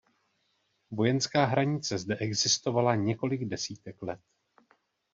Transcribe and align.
Vojenská 0.91 1.45
hranice 1.45 1.97
zde 1.97 2.15
existovala 2.15 2.95
několik 2.95 3.45
desítek 3.45 4.01
let. 4.01 4.19